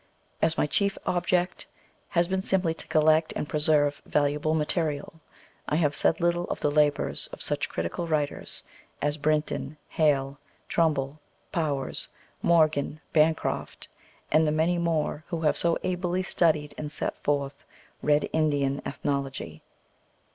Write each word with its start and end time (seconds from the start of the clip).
As 0.41 0.57
my 0.57 0.65
chief 0.65 0.97
object 1.05 1.67
has 2.09 2.27
been 2.27 2.41
simply 2.41 2.73
to 2.73 2.87
collect 2.87 3.33
and 3.35 3.47
preserve 3.47 4.01
valuable 4.03 4.55
material, 4.55 5.21
I 5.69 5.75
have 5.75 5.95
said 5.95 6.19
little 6.19 6.45
of 6.45 6.59
the 6.59 6.71
labors 6.71 7.29
of 7.31 7.43
such 7.43 7.69
critical 7.69 8.07
writers 8.07 8.63
as 8.99 9.17
Brinton, 9.17 9.77
Hale, 9.89 10.39
Trumbull, 10.67 11.19
Powers, 11.51 12.07
Morgan, 12.41 12.99
Ban 13.13 13.35
croft, 13.35 13.89
and 14.31 14.47
the 14.47 14.51
many 14.51 14.79
more 14.79 15.23
who 15.27 15.41
have 15.41 15.55
so 15.55 15.77
ably 15.83 16.23
studied 16.23 16.73
and 16.79 16.91
set 16.91 17.15
forth 17.21 17.63
red 18.01 18.27
Indian 18.33 18.81
ethnology. 18.87 19.61